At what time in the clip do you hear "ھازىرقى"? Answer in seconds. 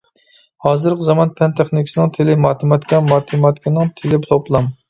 0.67-1.07